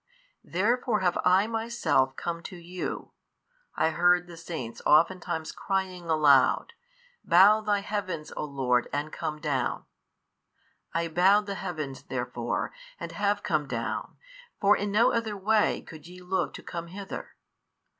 [0.43, 3.11] Therefore have I Myself come to you,
[3.75, 6.73] I heard the Saints oftentimes crying aloud,
[7.23, 9.85] Bow Thy Heavens o Lord and come down;
[10.91, 14.17] I bowed the Heavens therefore and have come down;
[14.59, 17.35] for in no other way |583 could ye look to come hither.